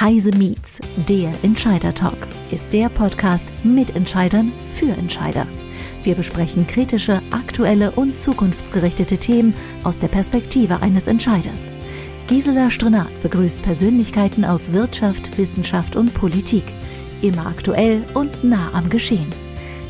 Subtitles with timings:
[0.00, 0.78] Heise Meets,
[1.08, 5.44] der Entscheider Talk, ist der Podcast mit Entscheidern für Entscheider.
[6.04, 11.64] Wir besprechen kritische, aktuelle und zukunftsgerichtete Themen aus der Perspektive eines Entscheiders.
[12.28, 16.62] Gisela Strenat begrüßt Persönlichkeiten aus Wirtschaft, Wissenschaft und Politik.
[17.20, 19.26] Immer aktuell und nah am Geschehen.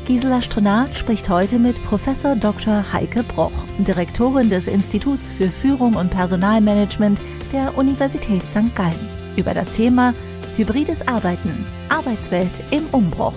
[0.06, 2.94] Gisela Strenat spricht heute mit Professor Dr.
[2.94, 7.20] Heike Broch, Direktorin des Instituts für Führung und Personalmanagement
[7.52, 8.74] der Universität St.
[8.74, 10.14] Gallen über das Thema
[10.56, 13.34] Hybrides Arbeiten, Arbeitswelt im Umbruch.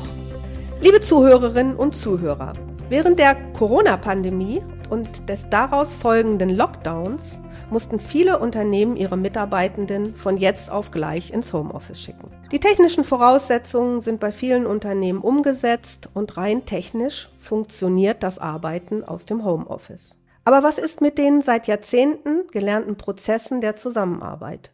[0.81, 2.53] Liebe Zuhörerinnen und Zuhörer,
[2.89, 7.37] während der Corona-Pandemie und des daraus folgenden Lockdowns
[7.69, 12.31] mussten viele Unternehmen ihre Mitarbeitenden von jetzt auf gleich ins Homeoffice schicken.
[12.51, 19.27] Die technischen Voraussetzungen sind bei vielen Unternehmen umgesetzt und rein technisch funktioniert das Arbeiten aus
[19.27, 20.17] dem Homeoffice.
[20.45, 24.71] Aber was ist mit den seit Jahrzehnten gelernten Prozessen der Zusammenarbeit?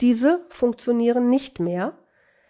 [0.00, 1.98] Diese funktionieren nicht mehr,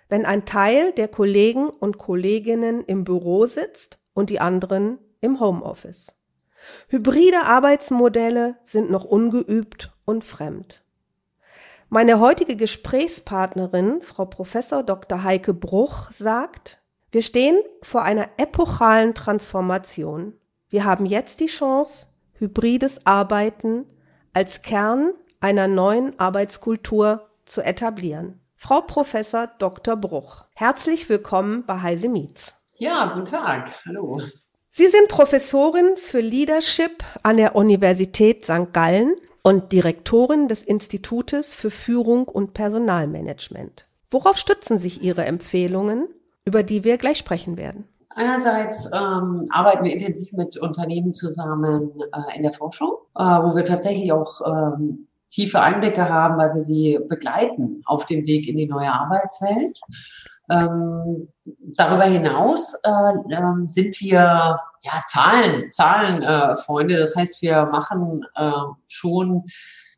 [0.09, 6.15] wenn ein Teil der Kollegen und Kolleginnen im Büro sitzt und die anderen im Homeoffice.
[6.89, 10.85] Hybride Arbeitsmodelle sind noch ungeübt und fremd.
[11.89, 15.25] Meine heutige Gesprächspartnerin, Frau Professor Dr.
[15.25, 20.35] Heike Bruch, sagt, wir stehen vor einer epochalen Transformation.
[20.71, 23.85] Wir haben jetzt die Chance, hybrides Arbeiten
[24.33, 28.41] als Kern einer neuen Arbeitskultur zu etablieren.
[28.57, 29.97] Frau Professor Dr.
[29.97, 32.55] Bruch, herzlich willkommen bei Heise Meets.
[32.77, 33.71] Ja, guten Tag.
[33.87, 34.21] Hallo.
[34.71, 38.73] Sie sind Professorin für Leadership an der Universität St.
[38.73, 43.87] Gallen und Direktorin des Institutes für Führung und Personalmanagement.
[44.11, 46.09] Worauf stützen sich Ihre Empfehlungen,
[46.47, 47.87] über die wir gleich sprechen werden?
[48.15, 53.65] Einerseits ähm, arbeiten wir intensiv mit Unternehmen zusammen äh, in der Forschung, äh, wo wir
[53.65, 58.69] tatsächlich auch ähm, tiefe Einblicke haben, weil wir sie begleiten auf dem Weg in die
[58.69, 59.81] neue Arbeitswelt.
[60.51, 61.29] Ähm,
[61.77, 66.95] darüber hinaus äh, äh, sind wir ja Zahlen, Zahlenfreunde.
[66.95, 68.51] Äh, das heißt, wir machen äh,
[68.89, 69.45] schon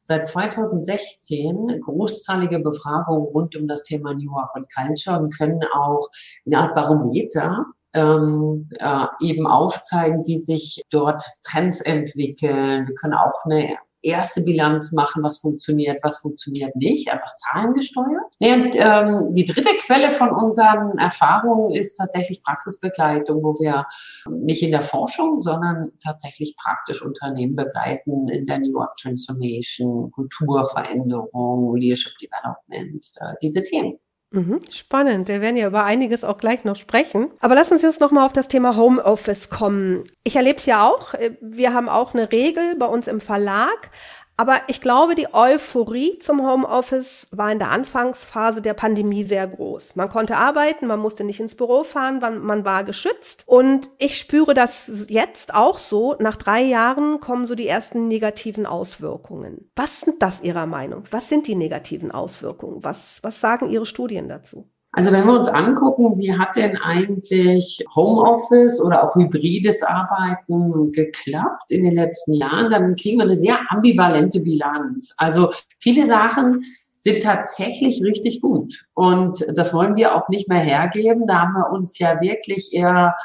[0.00, 6.08] seit 2016 großzahlige Befragungen rund um das Thema New Work und Culture und können auch
[6.46, 7.64] eine Art Barometer
[7.94, 12.86] ähm, äh, eben aufzeigen, wie sich dort Trends entwickeln.
[12.86, 18.24] Wir können auch eine erste Bilanz machen, was funktioniert, was funktioniert nicht, einfach zahlengesteuert.
[18.38, 23.86] Und ähm, die dritte Quelle von unseren Erfahrungen ist tatsächlich Praxisbegleitung, wo wir
[24.28, 31.74] nicht in der Forschung, sondern tatsächlich praktisch Unternehmen begleiten in der New Work Transformation, Kulturveränderung,
[31.76, 33.98] Leadership Development, äh, diese Themen.
[34.34, 35.28] Mhm, spannend.
[35.28, 37.30] Wir werden ja über einiges auch gleich noch sprechen.
[37.40, 40.02] Aber lassen Sie uns noch mal auf das Thema Homeoffice kommen.
[40.24, 41.14] Ich erlebe es ja auch.
[41.40, 43.90] Wir haben auch eine Regel bei uns im Verlag.
[44.36, 49.94] Aber ich glaube, die Euphorie zum Homeoffice war in der Anfangsphase der Pandemie sehr groß.
[49.94, 53.44] Man konnte arbeiten, man musste nicht ins Büro fahren, man, man, war geschützt.
[53.46, 56.16] Und ich spüre das jetzt auch so.
[56.18, 59.70] Nach drei Jahren kommen so die ersten negativen Auswirkungen.
[59.76, 61.04] Was sind das Ihrer Meinung?
[61.10, 62.82] Was sind die negativen Auswirkungen?
[62.82, 64.68] Was, was sagen Ihre Studien dazu?
[64.96, 71.70] Also wenn wir uns angucken, wie hat denn eigentlich Homeoffice oder auch hybrides Arbeiten geklappt
[71.70, 75.12] in den letzten Jahren, dann kriegen wir eine sehr ambivalente Bilanz.
[75.16, 78.84] Also viele Sachen sind tatsächlich richtig gut.
[78.94, 81.26] Und das wollen wir auch nicht mehr hergeben.
[81.26, 83.16] Da haben wir uns ja wirklich eher,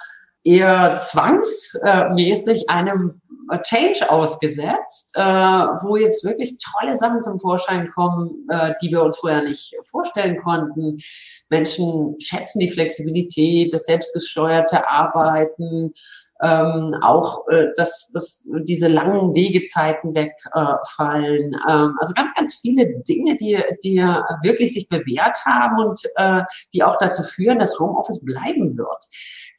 [0.44, 3.19] eher zwangsmäßig einem
[3.58, 9.18] Change ausgesetzt, äh, wo jetzt wirklich tolle Sachen zum Vorschein kommen, äh, die wir uns
[9.18, 11.00] vorher nicht vorstellen konnten.
[11.50, 15.94] Menschen schätzen die Flexibilität, das selbstgesteuerte Arbeiten,
[16.42, 21.54] ähm, auch, äh, dass, dass diese langen Wegezeiten wegfallen.
[21.54, 23.98] Äh, ähm, also ganz, ganz viele Dinge, die, die
[24.42, 26.42] wirklich sich bewährt haben und äh,
[26.74, 29.06] die auch dazu führen, dass Homeoffice bleiben wird.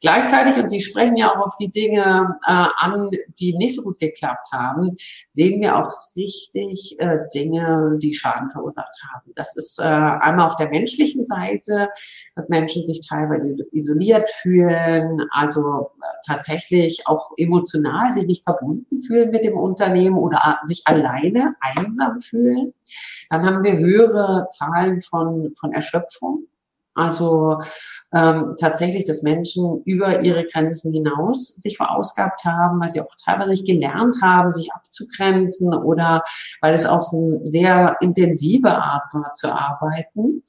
[0.01, 3.99] Gleichzeitig, und Sie sprechen ja auch auf die Dinge äh, an, die nicht so gut
[3.99, 4.95] geklappt haben,
[5.27, 9.31] sehen wir auch richtig äh, Dinge, die Schaden verursacht haben.
[9.35, 11.89] Das ist äh, einmal auf der menschlichen Seite,
[12.35, 19.29] dass Menschen sich teilweise isoliert fühlen, also äh, tatsächlich auch emotional sich nicht verbunden fühlen
[19.29, 22.73] mit dem Unternehmen oder sich alleine einsam fühlen.
[23.29, 26.47] Dann haben wir höhere Zahlen von, von Erschöpfung.
[26.93, 27.59] Also
[28.13, 33.49] ähm, tatsächlich, dass Menschen über ihre Grenzen hinaus sich verausgabt haben, weil sie auch teilweise
[33.49, 36.21] nicht gelernt haben, sich abzugrenzen oder
[36.61, 40.43] weil es auch so eine sehr intensive Art war zu arbeiten.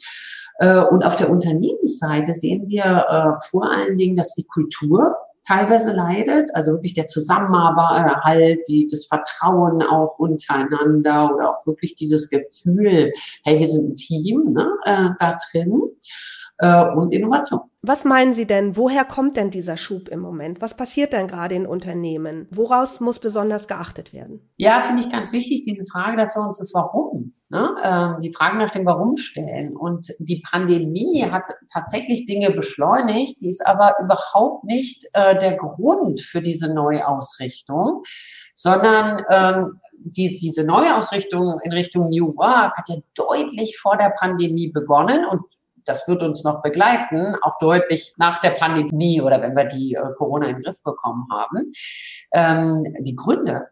[0.58, 5.16] Äh, und auf der Unternehmensseite sehen wir äh, vor allen Dingen, dass die Kultur
[5.46, 12.28] teilweise leidet, also wirklich der Zusammenhalt, die, das Vertrauen auch untereinander oder auch wirklich dieses
[12.30, 13.12] Gefühl,
[13.44, 15.82] hey, wir sind ein Team ne, äh, da drin
[16.58, 17.60] äh, und Innovation.
[17.84, 18.76] Was meinen Sie denn?
[18.76, 20.60] Woher kommt denn dieser Schub im Moment?
[20.60, 22.46] Was passiert denn gerade in Unternehmen?
[22.52, 24.49] Woraus muss besonders geachtet werden?
[24.56, 28.32] Ja, finde ich ganz wichtig, diese Frage, dass wir uns das Warum, ne, äh, die
[28.32, 29.76] Frage nach dem Warum stellen.
[29.76, 36.20] Und die Pandemie hat tatsächlich Dinge beschleunigt, die ist aber überhaupt nicht äh, der Grund
[36.20, 38.05] für diese Neuausrichtung,
[38.55, 44.70] sondern ähm, die, diese Neuausrichtung in Richtung New Work hat ja deutlich vor der Pandemie
[44.70, 45.43] begonnen und
[45.84, 50.14] das wird uns noch begleiten, auch deutlich nach der Pandemie oder wenn wir die äh,
[50.17, 51.73] Corona den Griff bekommen haben.
[52.32, 53.69] Ähm, die Gründe,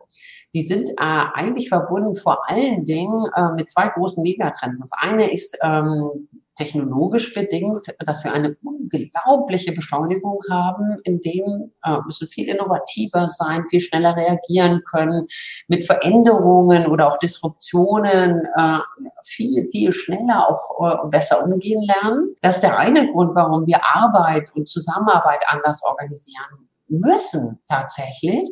[0.52, 4.80] die sind äh, eigentlich verbunden vor allen Dingen äh, mit zwei großen Megatrends.
[4.80, 6.28] Das eine ist ähm,
[6.60, 13.64] technologisch bedingt, dass wir eine unglaubliche Beschleunigung haben, in dem äh, müssen viel innovativer sein,
[13.70, 15.26] viel schneller reagieren können,
[15.68, 18.78] mit Veränderungen oder auch Disruptionen äh,
[19.24, 22.36] viel, viel schneller auch äh, besser umgehen lernen.
[22.42, 28.50] Das ist der eine Grund, warum wir Arbeit und Zusammenarbeit anders organisieren müssen tatsächlich.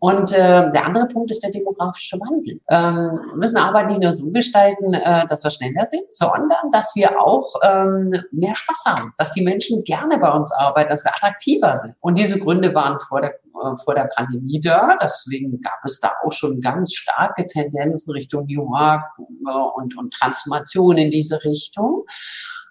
[0.00, 2.60] Und äh, der andere Punkt ist der demografische Wandel.
[2.70, 6.94] Ähm, wir müssen Arbeit nicht nur so gestalten, äh, dass wir schneller sind, sondern dass
[6.94, 11.12] wir auch ähm, mehr Spaß haben, dass die Menschen gerne bei uns arbeiten, dass wir
[11.12, 11.96] attraktiver sind.
[11.98, 14.96] Und diese Gründe waren vor der äh, vor der Pandemie da.
[15.02, 20.14] Deswegen gab es da auch schon ganz starke Tendenzen Richtung New Work äh, und, und
[20.14, 22.04] Transformation in diese Richtung.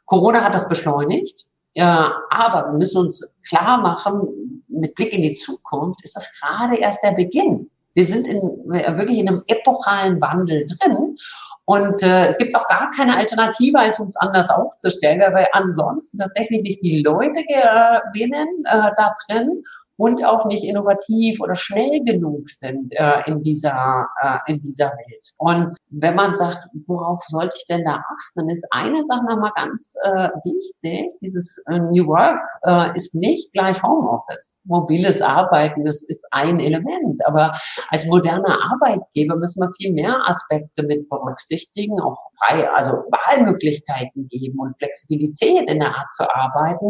[0.06, 1.48] Corona hat das beschleunigt.
[1.78, 6.76] Äh, aber wir müssen uns klar machen, mit Blick in die Zukunft ist das gerade
[6.76, 7.70] erst der Beginn.
[7.94, 11.16] Wir sind in, wirklich in einem epochalen Wandel drin.
[11.66, 16.18] Und äh, es gibt auch gar keine Alternative, als uns anders aufzustellen, weil wir ansonsten
[16.18, 19.64] tatsächlich nicht die Leute gewinnen äh, da drin
[19.98, 25.32] und auch nicht innovativ oder schnell genug sind äh, in dieser äh, in dieser Welt.
[25.38, 29.96] Und wenn man sagt, worauf sollte ich denn da achten, ist eine Sache nochmal ganz
[30.04, 34.60] äh, wichtig: Dieses äh, New Work äh, ist nicht gleich Homeoffice.
[34.64, 37.58] Mobiles Arbeiten ist, ist ein Element, aber
[37.90, 44.60] als moderner Arbeitgeber müssen wir viel mehr Aspekte mit berücksichtigen, auch frei, also Wahlmöglichkeiten geben
[44.60, 46.90] und Flexibilität in der Art zu arbeiten,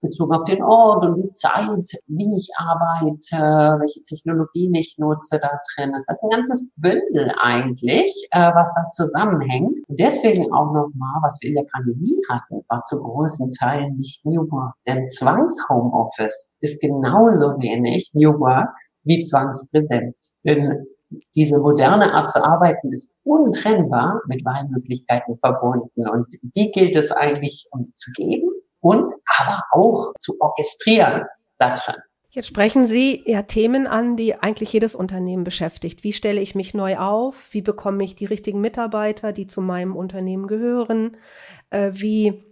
[0.00, 5.50] bezogen auf den Ort und die Zeit, wie ich arbeite, welche Technologien ich nutze da
[5.74, 5.92] drin.
[5.92, 9.78] Das ist ein ganzes Bündel eigentlich, äh, was da zusammenhängt.
[9.88, 14.24] Und deswegen auch nochmal, was wir in der Pandemie hatten, war zu großen Teilen nicht
[14.24, 14.74] New Work.
[14.86, 18.68] Denn Zwangshomeoffice ist genauso wenig New Work
[19.04, 20.32] wie Zwangspräsenz.
[20.44, 20.86] Denn
[21.34, 26.08] diese moderne Art zu arbeiten ist untrennbar mit Wahlmöglichkeiten verbunden.
[26.08, 28.50] Und die gilt es eigentlich um zu geben
[28.80, 31.24] und aber auch zu orchestrieren
[31.58, 31.96] da drin.
[32.30, 36.02] Jetzt sprechen Sie ja Themen an, die eigentlich jedes Unternehmen beschäftigt.
[36.02, 37.48] Wie stelle ich mich neu auf?
[37.52, 41.16] Wie bekomme ich die richtigen Mitarbeiter, die zu meinem Unternehmen gehören?
[41.70, 42.42] Äh, wie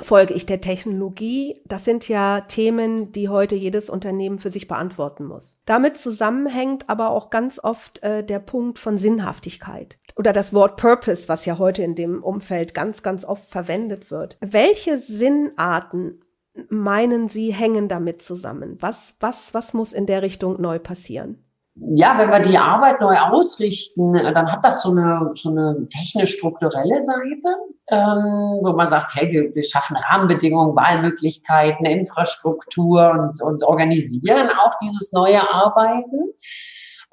[0.00, 1.60] folge ich der Technologie?
[1.66, 5.58] Das sind ja Themen, die heute jedes Unternehmen für sich beantworten muss.
[5.66, 11.28] Damit zusammenhängt aber auch ganz oft äh, der Punkt von Sinnhaftigkeit oder das Wort Purpose,
[11.28, 14.38] was ja heute in dem Umfeld ganz, ganz oft verwendet wird.
[14.40, 16.20] Welche Sinnarten
[16.68, 18.76] meinen Sie hängen damit zusammen?
[18.80, 21.44] Was, was, was muss in der Richtung neu passieren?
[21.74, 27.00] Ja, wenn wir die Arbeit neu ausrichten, dann hat das so eine, so eine technisch-strukturelle
[27.00, 27.56] Seite,
[27.88, 34.74] ähm, wo man sagt, hey, wir, wir schaffen Rahmenbedingungen, Wahlmöglichkeiten, Infrastruktur und, und organisieren auch
[34.82, 36.34] dieses neue Arbeiten.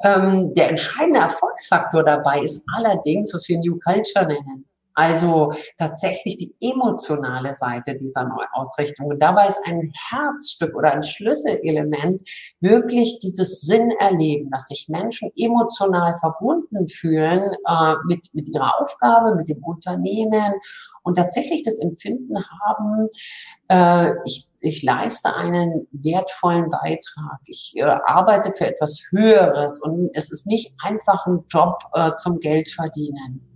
[0.04, 4.69] Ähm, der entscheidende Erfolgsfaktor dabei ist allerdings, was wir New Culture nennen.
[5.00, 9.06] Also tatsächlich die emotionale Seite dieser Neuausrichtung.
[9.08, 12.28] Und dabei ist ein Herzstück oder ein Schlüsselelement
[12.60, 19.48] wirklich dieses Sinnerleben, dass sich Menschen emotional verbunden fühlen äh, mit, mit ihrer Aufgabe, mit
[19.48, 20.56] dem Unternehmen
[21.04, 23.08] und tatsächlich das Empfinden haben,
[23.70, 30.30] äh, ich, ich leiste einen wertvollen Beitrag, ich äh, arbeite für etwas Höheres und es
[30.30, 33.50] ist nicht einfach ein Job äh, zum Geld verdienen.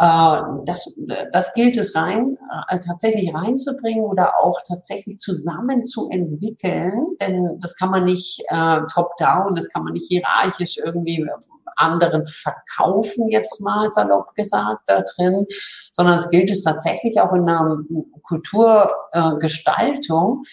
[0.00, 0.92] Äh, das,
[1.30, 2.38] das gilt es rein,
[2.70, 8.80] äh, tatsächlich reinzubringen oder auch tatsächlich zusammen zu entwickeln, denn das kann man nicht äh,
[8.92, 11.28] top-down, das kann man nicht hierarchisch irgendwie
[11.76, 15.44] anderen verkaufen, jetzt mal salopp gesagt, da drin,
[15.92, 17.78] sondern es gilt es tatsächlich auch in einer
[18.22, 20.44] Kulturgestaltung,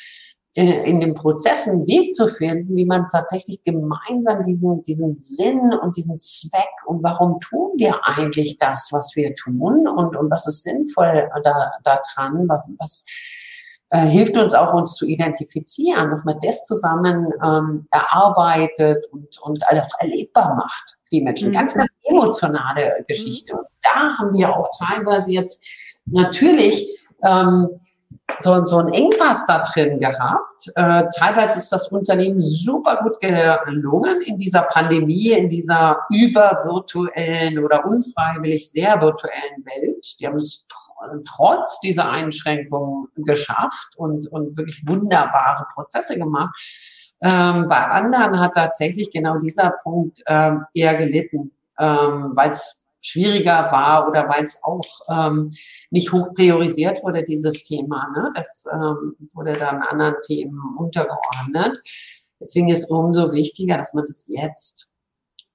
[0.58, 5.72] in, in dem Prozess einen Weg zu finden, wie man tatsächlich gemeinsam diesen, diesen Sinn
[5.84, 10.48] und diesen Zweck und warum tun wir eigentlich das, was wir tun und, und was
[10.48, 13.06] ist sinnvoll da, da dran, was, was,
[13.92, 19.64] äh, hilft uns auch, uns zu identifizieren, dass man das zusammen ähm, erarbeitet und, und
[19.68, 21.50] auch erlebbar macht, die Menschen.
[21.50, 21.54] Mhm.
[21.54, 23.54] Ganz, ganz emotionale Geschichte.
[23.54, 23.60] Mhm.
[23.60, 25.64] Und da haben wir auch teilweise jetzt
[26.08, 26.90] natürlich
[27.24, 27.80] ähm,
[28.40, 30.68] so, so ein Engpass da drin gehabt.
[30.76, 37.86] Äh, teilweise ist das Unternehmen super gut gelungen in dieser Pandemie, in dieser übervirtuellen oder
[37.86, 40.20] unfreiwillig sehr virtuellen Welt.
[40.20, 40.66] Die haben es
[41.26, 46.56] trotz dieser Einschränkungen geschafft und, und wirklich wunderbare Prozesse gemacht.
[47.22, 53.72] Ähm, bei anderen hat tatsächlich genau dieser Punkt ähm, eher gelitten, ähm, weil es schwieriger
[53.72, 55.50] war oder weil es auch ähm,
[55.90, 58.10] nicht hoch priorisiert wurde, dieses Thema.
[58.16, 58.32] Ne?
[58.36, 61.82] Das ähm, wurde dann anderen Themen untergeordnet.
[62.40, 64.94] Deswegen ist es umso wichtiger, dass man das jetzt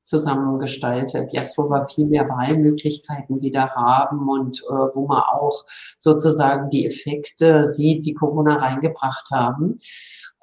[0.04, 5.64] zusammengestaltet, jetzt wo wir viel mehr Wahlmöglichkeiten wieder haben und äh, wo man auch
[5.96, 9.76] sozusagen die Effekte sieht, die Corona reingebracht haben.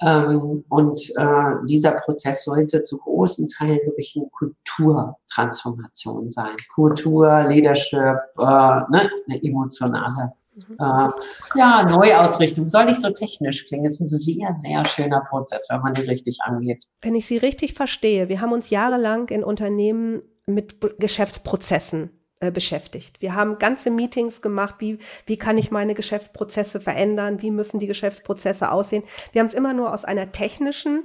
[0.01, 6.55] Ähm, und äh, dieser Prozess sollte zu großen Teilen wirklich eine Kulturtransformation sein.
[6.73, 10.77] Kultur, Leadership, äh, ne, eine emotionale mhm.
[10.79, 11.09] äh,
[11.55, 12.69] ja, Neuausrichtung.
[12.69, 13.87] Soll nicht so technisch klingen.
[13.87, 16.85] Es ist ein sehr, sehr schöner Prozess, wenn man den richtig angeht.
[17.01, 23.21] Wenn ich Sie richtig verstehe, wir haben uns jahrelang in Unternehmen mit Geschäftsprozessen äh, beschäftigt.
[23.21, 27.87] Wir haben ganze Meetings gemacht, wie, wie kann ich meine Geschäftsprozesse verändern, wie müssen die
[27.87, 29.03] Geschäftsprozesse aussehen.
[29.31, 31.03] Wir haben es immer nur aus einer technischen,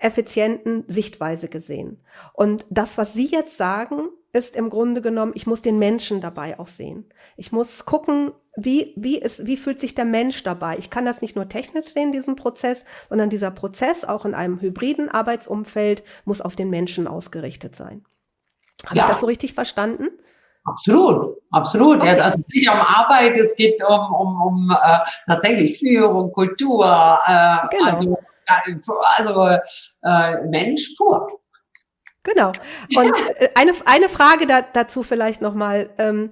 [0.00, 2.00] effizienten Sichtweise gesehen.
[2.32, 6.58] Und das, was Sie jetzt sagen, ist im Grunde genommen, ich muss den Menschen dabei
[6.58, 7.04] auch sehen.
[7.36, 10.78] Ich muss gucken, wie, wie, ist, wie fühlt sich der Mensch dabei?
[10.78, 14.60] Ich kann das nicht nur technisch sehen, diesen Prozess, sondern dieser Prozess auch in einem
[14.60, 18.04] hybriden Arbeitsumfeld muss auf den Menschen ausgerichtet sein.
[18.86, 19.04] Habe ja.
[19.04, 20.08] ich das so richtig verstanden?
[20.64, 21.96] Absolut, absolut.
[21.96, 22.20] Okay.
[22.20, 26.84] Also es geht ja um Arbeit, es geht um, um, um äh, tatsächlich Führung, Kultur,
[27.26, 27.90] äh, genau.
[27.90, 28.16] also,
[29.16, 29.48] also
[30.02, 31.26] äh, Mensch pur.
[32.22, 32.52] Genau.
[32.96, 33.26] Und ja.
[33.38, 35.90] Äh, eine, eine Frage da, dazu vielleicht nochmal.
[35.98, 36.30] Ähm,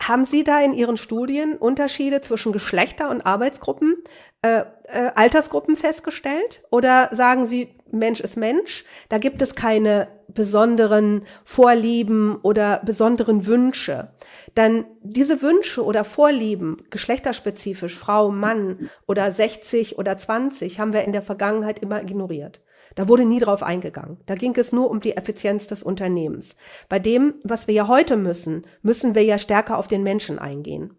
[0.00, 3.94] haben Sie da in Ihren Studien Unterschiede zwischen Geschlechter und Arbeitsgruppen,
[4.42, 6.62] äh, äh, Altersgruppen festgestellt?
[6.70, 14.08] Oder sagen Sie, Mensch ist Mensch, da gibt es keine besonderen Vorlieben oder besonderen Wünsche?
[14.54, 21.12] Dann diese Wünsche oder Vorlieben, geschlechterspezifisch, Frau, Mann oder 60 oder 20, haben wir in
[21.12, 22.60] der Vergangenheit immer ignoriert.
[22.94, 24.18] Da wurde nie drauf eingegangen.
[24.26, 26.56] Da ging es nur um die Effizienz des Unternehmens.
[26.88, 30.94] Bei dem, was wir ja heute müssen, müssen wir ja stärker auf den Menschen eingehen.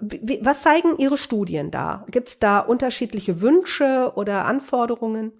[0.00, 2.04] Was zeigen Ihre Studien da?
[2.10, 5.32] Gibt es da unterschiedliche Wünsche oder Anforderungen?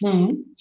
[0.00, 0.54] Mhm.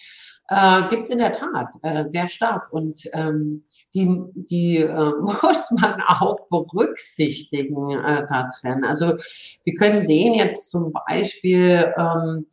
[0.48, 2.72] Äh, Gibt es in der Tat äh, sehr stark.
[2.72, 8.84] Und ähm, die, die äh, muss man auch berücksichtigen äh, da drin.
[8.84, 9.16] Also
[9.64, 12.48] wir können sehen jetzt zum Beispiel, ähm,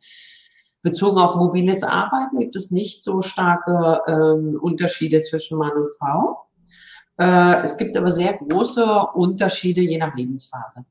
[0.83, 6.45] Bezogen auf mobiles Arbeiten gibt es nicht so starke ähm, Unterschiede zwischen Mann und Frau.
[7.17, 10.85] Äh, es gibt aber sehr große Unterschiede je nach Lebensphase.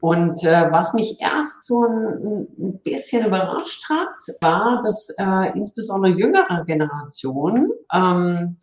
[0.00, 4.08] Und äh, was mich erst so ein, ein bisschen überrascht hat,
[4.40, 8.56] war, dass äh, insbesondere jüngere Generationen ähm,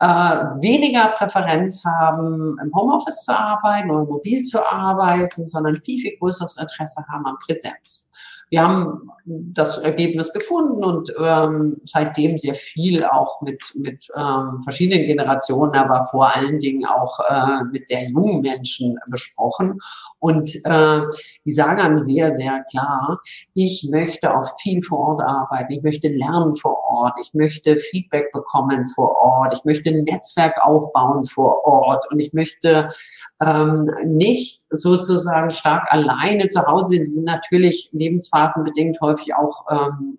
[0.00, 6.18] äh, weniger Präferenz haben, im Homeoffice zu arbeiten oder mobil zu arbeiten, sondern viel, viel
[6.18, 8.05] größeres Interesse haben an Präsenz.
[8.50, 15.04] Wir haben das Ergebnis gefunden und ähm, seitdem sehr viel auch mit, mit ähm, verschiedenen
[15.06, 19.80] Generationen, aber vor allen Dingen auch äh, mit sehr jungen Menschen besprochen.
[20.20, 21.00] Und äh,
[21.44, 23.20] die sagen einem sehr, sehr klar,
[23.54, 28.30] ich möchte auch viel vor Ort arbeiten, ich möchte lernen vor Ort, ich möchte Feedback
[28.32, 32.90] bekommen vor Ort, ich möchte ein Netzwerk aufbauen vor Ort und ich möchte
[33.40, 37.06] ähm, nicht sozusagen stark alleine zu Hause sind.
[37.06, 40.18] Die sind natürlich lebensphasenbedingt häufig auch ähm,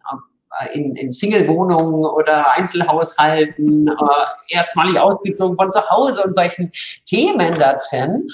[0.73, 6.71] in, in Single-Wohnungen oder Einzelhaushalten, äh, erstmalig ausgezogen von zu Hause und solchen
[7.05, 8.27] Themen da drin.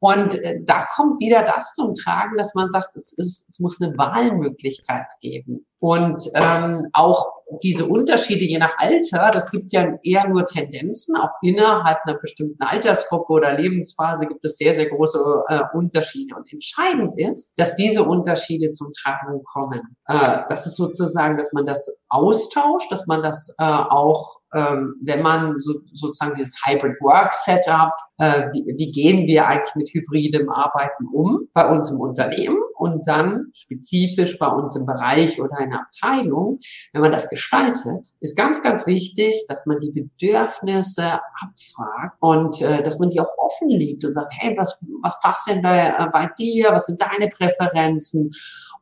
[0.00, 3.80] Und äh, da kommt wieder das zum Tragen, dass man sagt, es, ist, es muss
[3.80, 5.66] eine Wahlmöglichkeit geben.
[5.78, 11.16] Und ähm, auch diese Unterschiede je nach Alter, das gibt ja eher nur Tendenzen.
[11.16, 16.34] Auch innerhalb einer bestimmten Altersgruppe oder Lebensphase gibt es sehr, sehr große äh, Unterschiede.
[16.34, 19.96] Und entscheidend ist, dass diese Unterschiede zum Tragen kommen.
[20.06, 25.20] Äh, das ist sozusagen, dass man das austauscht, dass man das äh, auch ähm, wenn
[25.20, 30.48] man so, sozusagen dieses Hybrid Work Setup, äh, wie, wie gehen wir eigentlich mit hybridem
[30.48, 35.70] Arbeiten um bei uns im Unternehmen und dann spezifisch bei uns im Bereich oder in
[35.70, 36.58] der Abteilung,
[36.92, 42.82] wenn man das gestaltet, ist ganz, ganz wichtig, dass man die Bedürfnisse abfragt und äh,
[42.82, 46.28] dass man die auch offenlegt und sagt, hey, was, was passt denn bei, äh, bei
[46.38, 46.68] dir?
[46.72, 48.30] Was sind deine Präferenzen?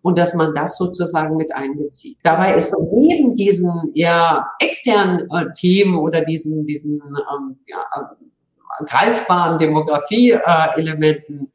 [0.05, 2.19] und dass man das sozusagen mit einbezieht.
[2.25, 9.59] Dabei ist neben diesen eher externen äh, Themen oder diesen, diesen ähm, ja, äh, greifbaren
[9.59, 11.53] Demografie-Elementen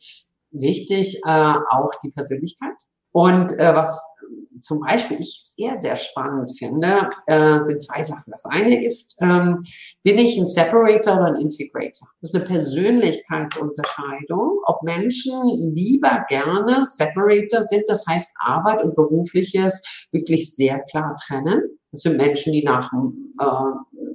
[0.60, 2.76] wichtig äh, auch die Persönlichkeit.
[3.12, 4.00] Und äh, was
[4.62, 8.30] zum Beispiel ich sehr, sehr spannend finde, äh, sind zwei Sachen.
[8.32, 9.64] Das eine ist, ähm,
[10.04, 12.10] bin ich ein Separator oder ein Integrator?
[12.22, 15.42] Das ist eine Persönlichkeitsunterscheidung, ob Menschen
[15.74, 21.76] lieber gerne Separator sind, das heißt Arbeit und Berufliches wirklich sehr klar trennen.
[21.91, 23.46] Das sind Menschen, die nach, äh,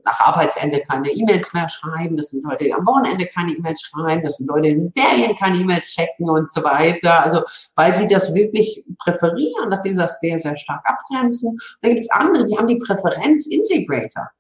[0.04, 2.16] nach Arbeitsende keine E-Mails mehr schreiben.
[2.16, 4.22] Das sind Leute, die am Wochenende keine E-Mails schreiben.
[4.22, 7.22] Das sind Leute, die in Ferien keine E-Mails checken und so weiter.
[7.22, 7.42] Also,
[7.74, 11.50] weil sie das wirklich präferieren, dass sie das sehr, sehr stark abgrenzen.
[11.50, 14.30] Und dann gibt es andere, die haben die Präferenz Integrator.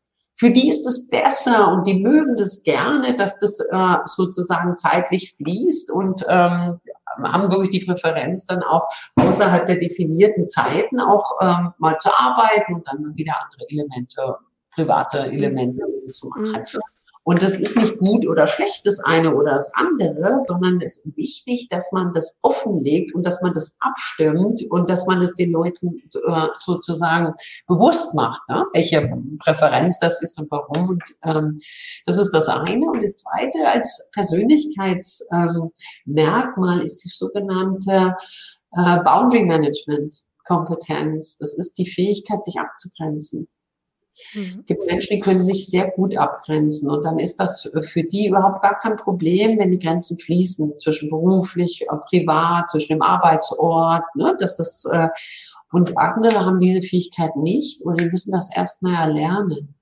[0.42, 5.34] Für die ist es besser und die mögen das gerne, dass das äh, sozusagen zeitlich
[5.34, 6.80] fließt und ähm,
[7.22, 12.74] haben wirklich die Präferenz dann auch außerhalb der definierten Zeiten auch ähm, mal zu arbeiten
[12.74, 14.36] und dann wieder andere Elemente,
[14.74, 16.52] private Elemente zu machen.
[16.52, 16.80] Mhm.
[17.24, 21.16] Und das ist nicht gut oder schlecht, das eine oder das andere, sondern es ist
[21.16, 25.52] wichtig, dass man das offenlegt und dass man das abstimmt und dass man es den
[25.52, 27.32] Leuten äh, sozusagen
[27.68, 28.66] bewusst macht, ne?
[28.74, 30.88] welche Präferenz das ist und warum.
[30.88, 31.60] Und ähm,
[32.06, 32.86] das ist das eine.
[32.86, 38.16] Und das zweite als Persönlichkeitsmerkmal ähm, ist die sogenannte
[38.72, 41.38] äh, Boundary Management Kompetenz.
[41.38, 43.46] Das ist die Fähigkeit, sich abzugrenzen.
[44.34, 44.64] Mhm.
[44.66, 48.62] Gibt Menschen, die können sich sehr gut abgrenzen und dann ist das für die überhaupt
[48.62, 54.36] gar kein Problem, wenn die Grenzen fließen zwischen beruflich, äh, privat, zwischen dem Arbeitsort, ne,
[54.38, 55.08] dass das äh,
[55.72, 59.74] und andere haben diese Fähigkeit nicht und die müssen das erstmal erlernen.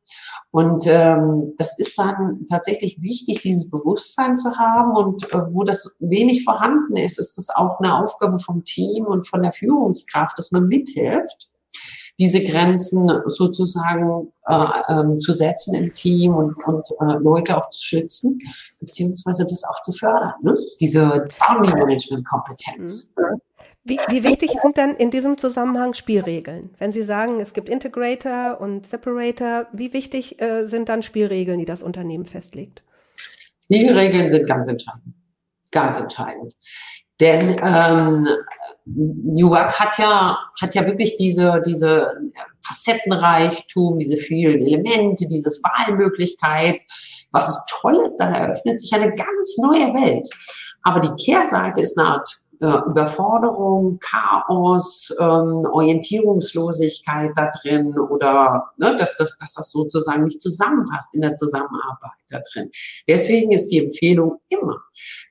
[0.53, 4.97] Und ähm, das ist dann tatsächlich wichtig, dieses Bewusstsein zu haben.
[4.97, 9.29] Und äh, wo das wenig vorhanden ist, ist das auch eine Aufgabe vom Team und
[9.29, 11.51] von der Führungskraft, dass man mithilft
[12.21, 17.83] diese Grenzen sozusagen äh, ähm, zu setzen im Team und, und äh, Leute auch zu
[17.83, 18.39] schützen,
[18.79, 20.53] beziehungsweise das auch zu fördern, ne?
[20.81, 23.11] diese Boundary Management Kompetenz.
[23.17, 23.41] Mhm.
[23.85, 26.69] Wie, wie, wichtig sind dann in diesem Zusammenhang Spielregeln?
[26.79, 31.65] Wenn Sie sagen, es gibt Integrator und Separator, wie wichtig äh, sind dann Spielregeln, die
[31.65, 32.83] das Unternehmen festlegt?
[33.65, 35.15] Spielregeln sind ganz entscheidend.
[35.71, 36.55] Ganz entscheidend.
[37.21, 38.27] Denn ähm,
[38.87, 42.13] New Work hat ja, hat ja wirklich diese, diese
[42.67, 46.81] Facettenreichtum, diese vielen Elemente, dieses Wahlmöglichkeit.
[47.31, 50.29] Was ist toll ist, da eröffnet sich eine ganz neue Welt.
[50.83, 52.29] Aber die Kehrseite ist eine Art
[52.61, 60.43] äh, Überforderung, Chaos, ähm, Orientierungslosigkeit da drin oder ne, dass, dass, dass das sozusagen nicht
[60.43, 62.71] zusammenpasst in der Zusammenarbeit da drin.
[63.09, 64.77] Deswegen ist die Empfehlung immer,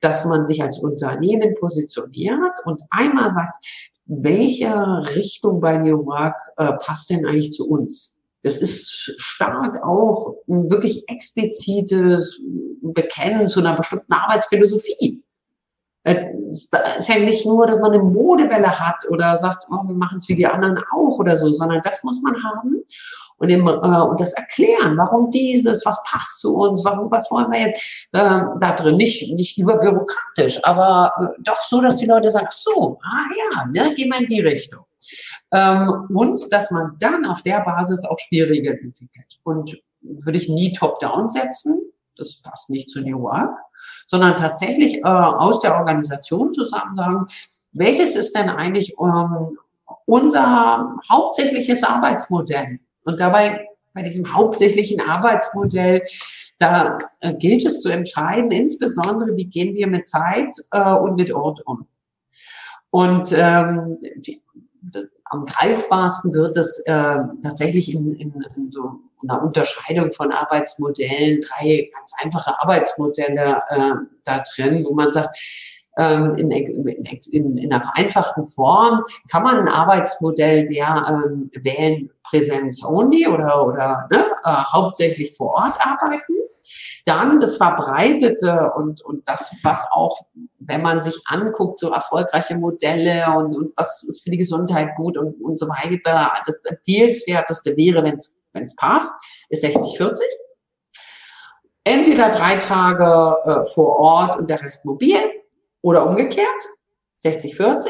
[0.00, 3.64] dass man sich als Unternehmen positioniert und einmal sagt,
[4.06, 4.72] welche
[5.14, 8.16] Richtung bei New Work äh, passt denn eigentlich zu uns?
[8.42, 12.40] Das ist stark auch ein wirklich explizites
[12.82, 15.22] Bekennen zu einer bestimmten Arbeitsphilosophie.
[16.04, 19.94] Äh, es ist ja nicht nur, dass man eine Modewelle hat oder sagt, oh, wir
[19.94, 22.82] machen es wie die anderen auch oder so, sondern das muss man haben
[23.40, 27.50] und, im, äh, und das erklären, warum dieses, was passt zu uns, warum, was wollen
[27.50, 32.30] wir jetzt äh, da drin, nicht, nicht überbürokratisch, aber äh, doch so, dass die Leute
[32.30, 34.84] sagen, ach so, ah ja, ne, gehen wir in die Richtung.
[35.52, 39.40] Ähm, und dass man dann auf der Basis auch Spielregeln entwickelt.
[39.42, 41.80] Und würde ich nie top-down setzen,
[42.16, 43.56] das passt nicht zu New Work,
[44.06, 47.26] sondern tatsächlich äh, aus der Organisation zusammen sagen,
[47.72, 49.58] welches ist denn eigentlich ähm,
[50.06, 52.80] unser hauptsächliches Arbeitsmodell?
[53.04, 56.02] Und dabei bei diesem hauptsächlichen Arbeitsmodell,
[56.58, 61.32] da äh, gilt es zu entscheiden, insbesondere, wie gehen wir mit Zeit äh, und mit
[61.32, 61.86] Ort um.
[62.90, 64.42] Und ähm, die,
[65.24, 71.90] am greifbarsten wird es äh, tatsächlich in, in, in so einer Unterscheidung von Arbeitsmodellen, drei
[71.92, 73.92] ganz einfache Arbeitsmodelle äh,
[74.24, 75.38] da drin, wo man sagt,
[75.98, 82.84] ähm, in, in, in einer vereinfachten Form kann man ein Arbeitsmodell der ähm, wählen, Präsenz
[82.84, 86.34] only oder, oder ne, äh, hauptsächlich vor Ort arbeiten.
[87.04, 90.16] Dann das Verbreitete und, und das, was auch,
[90.60, 95.18] wenn man sich anguckt, so erfolgreiche Modelle und, und was ist für die Gesundheit gut
[95.18, 99.12] und, und so weiter, das Empfehlenswerteste wäre, wenn es wenn es passt,
[99.48, 100.20] ist 60-40.
[101.84, 105.18] Entweder drei Tage äh, vor Ort und der Rest mobil
[105.82, 106.68] oder umgekehrt,
[107.24, 107.88] 60-40.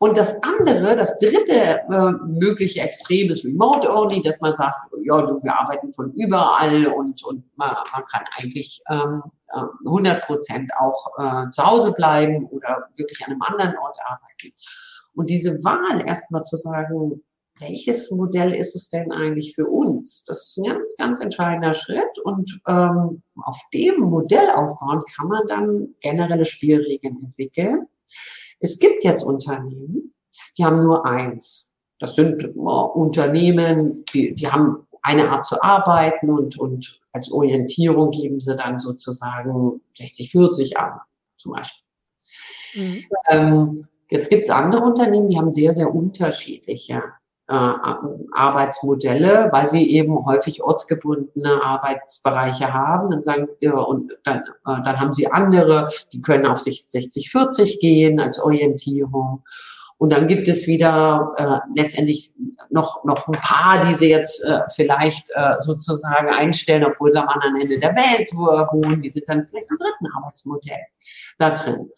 [0.00, 5.26] Und das andere, das dritte äh, mögliche Extrem ist Remote Only, dass man sagt, ja,
[5.26, 9.22] wir arbeiten von überall und, und man, man kann eigentlich ähm,
[9.84, 14.54] 100 äh, Prozent auch äh, zu Hause bleiben oder wirklich an einem anderen Ort arbeiten.
[15.14, 17.24] Und diese Wahl erstmal zu sagen,
[17.60, 20.24] welches Modell ist es denn eigentlich für uns?
[20.24, 22.18] Das ist ein ganz, ganz entscheidender Schritt.
[22.24, 27.86] Und ähm, auf dem Modell aufbauen kann man dann generelle Spielregeln entwickeln.
[28.60, 30.14] Es gibt jetzt Unternehmen,
[30.56, 31.72] die haben nur eins.
[31.98, 38.10] Das sind äh, Unternehmen, die, die haben eine Art zu arbeiten und, und als Orientierung
[38.10, 41.00] geben sie dann sozusagen 60, 40 an,
[41.36, 41.84] zum Beispiel.
[42.74, 43.04] Mhm.
[43.28, 43.76] Ähm,
[44.10, 47.02] jetzt gibt es andere Unternehmen, die haben sehr, sehr unterschiedliche
[47.52, 53.10] Arbeitsmodelle, weil sie eben häufig ortsgebundene Arbeitsbereiche haben.
[53.10, 53.46] Dann sagen
[53.86, 54.42] und dann, äh,
[54.84, 59.44] dann haben sie andere, die können auf sich 60, 40 gehen als Orientierung.
[59.98, 62.32] Und dann gibt es wieder äh, letztendlich
[62.70, 67.28] noch, noch ein paar, die sie jetzt äh, vielleicht äh, sozusagen einstellen, obwohl sie am
[67.28, 69.02] anderen Ende der Welt wohnen.
[69.02, 70.86] Die sind dann vielleicht im dritten Arbeitsmodell
[71.38, 71.90] da drin.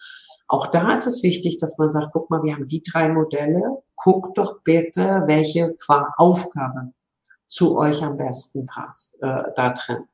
[0.50, 3.84] Auch da ist es wichtig, dass man sagt, guck mal, wir haben die drei Modelle,
[3.94, 5.76] guckt doch bitte, welche
[6.16, 6.92] Aufgabe
[7.46, 10.08] zu euch am besten passt äh, da drin.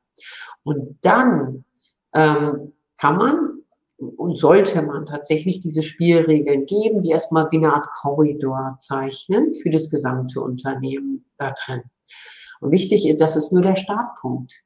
[0.61, 1.65] Und dann
[2.13, 3.63] ähm, kann man
[3.97, 9.71] und sollte man tatsächlich diese Spielregeln geben, die erstmal wie eine Art Korridor zeichnen für
[9.71, 11.81] das gesamte Unternehmen da drin.
[12.59, 14.61] Und wichtig, das ist nur der Startpunkt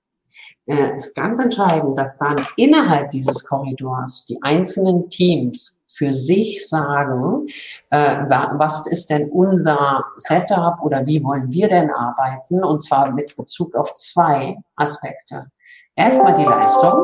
[0.66, 7.48] äh, ist ganz entscheidend, dass dann innerhalb dieses Korridors die einzelnen Teams für sich sagen,
[7.90, 12.64] äh, was ist denn unser Setup oder wie wollen wir denn arbeiten?
[12.64, 15.52] Und zwar mit Bezug auf zwei Aspekte.
[15.96, 17.04] Erstmal die Leistung,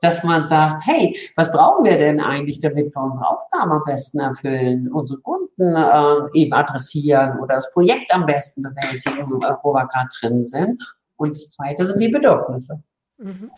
[0.00, 4.20] dass man sagt, hey, was brauchen wir denn eigentlich, damit wir unsere Aufgaben am besten
[4.20, 10.08] erfüllen, unsere Kunden äh, eben adressieren oder das Projekt am besten bewältigen, wo wir gerade
[10.20, 10.82] drin sind.
[11.18, 12.82] Und das Zweite sind die Bedürfnisse.
[13.18, 13.50] Mhm.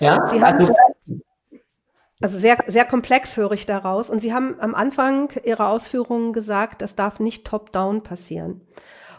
[0.00, 0.74] Ja, also,
[2.22, 4.08] also sehr, sehr komplex höre ich daraus.
[4.08, 8.62] Und Sie haben am Anfang Ihrer Ausführungen gesagt, das darf nicht top-down passieren.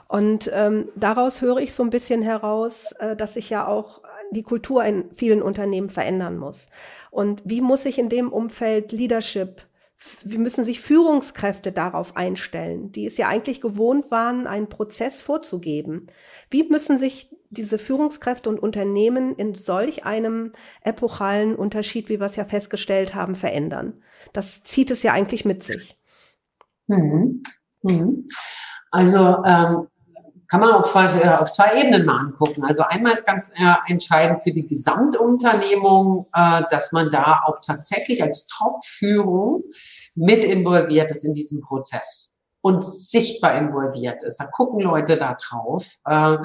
[0.07, 4.43] Und ähm, daraus höre ich so ein bisschen heraus, äh, dass sich ja auch die
[4.43, 6.69] Kultur in vielen Unternehmen verändern muss.
[7.11, 9.61] Und wie muss sich in dem Umfeld Leadership
[10.23, 16.07] wie müssen sich Führungskräfte darauf einstellen, die es ja eigentlich gewohnt waren, einen Prozess vorzugeben.
[16.49, 22.35] Wie müssen sich diese Führungskräfte und Unternehmen in solch einem epochalen Unterschied, wie wir es
[22.35, 24.01] ja festgestellt haben, verändern?
[24.33, 25.97] Das zieht es ja eigentlich mit sich.
[26.87, 27.43] Mhm.
[27.83, 28.27] Mhm.
[28.91, 29.87] Also ähm,
[30.53, 32.63] kann man auf, äh, auf, zwei Ebenen mal angucken.
[32.63, 38.21] Also einmal ist ganz äh, entscheidend für die Gesamtunternehmung, äh, dass man da auch tatsächlich
[38.21, 39.63] als Top-Führung
[40.13, 44.39] mit involviert ist in diesem Prozess und sichtbar involviert ist.
[44.39, 45.95] Da gucken Leute da drauf.
[46.05, 46.37] Äh,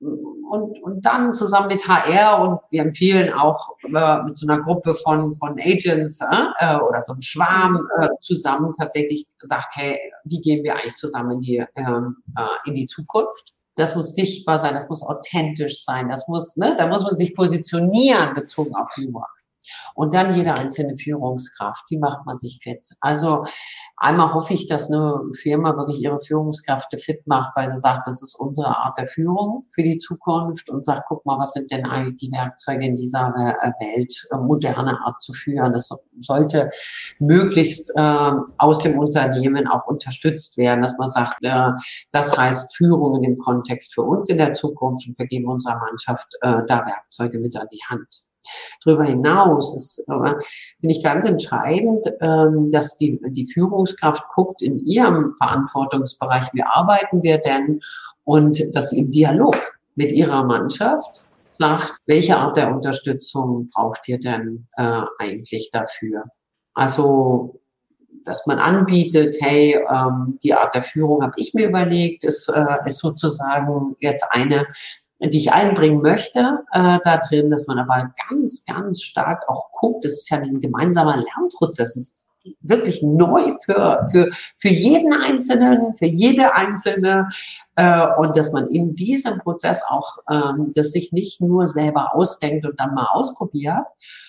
[0.00, 4.94] und, und dann zusammen mit HR und wir empfehlen auch äh, mit so einer Gruppe
[4.94, 10.62] von, von Agents äh, oder so einem Schwarm äh, zusammen tatsächlich gesagt, hey, wie gehen
[10.62, 13.54] wir eigentlich zusammen die, ähm, äh, in die Zukunft?
[13.74, 17.34] Das muss sichtbar sein, das muss authentisch sein, das muss, ne, da muss man sich
[17.34, 19.28] positionieren bezogen auf Humor.
[19.94, 22.88] Und dann jede einzelne Führungskraft, die macht man sich fit.
[23.00, 23.44] Also
[23.96, 28.22] einmal hoffe ich, dass eine Firma wirklich ihre Führungskräfte fit macht, weil sie sagt, das
[28.22, 31.86] ist unsere Art der Führung für die Zukunft und sagt, guck mal, was sind denn
[31.86, 35.72] eigentlich die Werkzeuge in dieser äh, Welt, äh, moderne Art zu führen.
[35.72, 35.88] Das
[36.20, 36.70] sollte
[37.18, 41.70] möglichst äh, aus dem Unternehmen auch unterstützt werden, dass man sagt, äh,
[42.12, 45.78] das heißt Führung in dem Kontext für uns in der Zukunft und wir geben unserer
[45.78, 48.27] Mannschaft äh, da Werkzeuge mit an die Hand.
[48.84, 55.34] Darüber hinaus ist, finde ich ganz entscheidend, ähm, dass die, die Führungskraft guckt in ihrem
[55.36, 57.80] Verantwortungsbereich, wie arbeiten wir denn
[58.24, 59.56] und dass sie im Dialog
[59.94, 66.24] mit ihrer Mannschaft sagt, welche Art der Unterstützung braucht ihr denn äh, eigentlich dafür?
[66.74, 67.60] Also
[68.28, 72.76] dass man anbietet, hey, ähm, die Art der Führung habe ich mir überlegt, ist, äh,
[72.84, 74.66] ist sozusagen jetzt eine,
[75.20, 80.04] die ich einbringen möchte äh, da drin, dass man aber ganz, ganz stark auch guckt,
[80.04, 82.20] das ist ja ein gemeinsamer Lernprozess, das ist
[82.60, 87.28] wirklich neu für, für, für jeden Einzelnen, für jede Einzelne.
[87.76, 92.66] Äh, und dass man in diesem Prozess auch ähm, das sich nicht nur selber ausdenkt
[92.66, 93.86] und dann mal ausprobiert,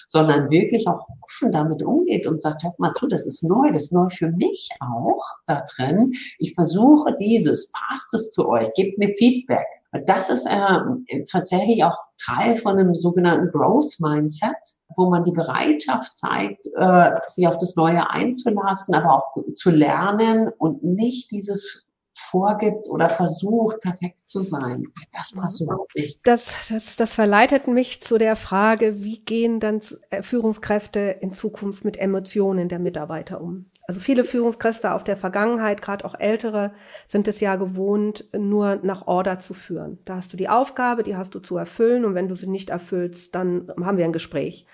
[0.08, 3.84] sondern wirklich auch offen damit umgeht und sagt, hört mal zu, das ist neu, das
[3.84, 6.14] ist neu für mich auch da drin.
[6.40, 9.68] Ich versuche dieses, passt es zu euch, gebt mir Feedback.
[10.06, 14.56] Das ist äh, tatsächlich auch Teil von einem sogenannten Growth Mindset,
[14.96, 20.50] wo man die Bereitschaft zeigt, äh, sich auf das Neue einzulassen, aber auch zu lernen
[20.58, 21.88] und nicht dieses
[22.30, 24.86] vorgibt oder versucht, perfekt zu sein.
[25.12, 26.20] Das passt überhaupt nicht.
[26.24, 31.86] Das, das, das verleitet mich zu der Frage, wie gehen dann äh, Führungskräfte in Zukunft
[31.86, 33.72] mit Emotionen der Mitarbeiter um?
[33.90, 36.74] Also viele Führungskräfte auf der Vergangenheit, gerade auch ältere,
[37.08, 39.98] sind es ja gewohnt, nur nach Order zu führen.
[40.06, 42.70] Da hast du die Aufgabe, die hast du zu erfüllen und wenn du sie nicht
[42.70, 44.68] erfüllst, dann haben wir ein Gespräch.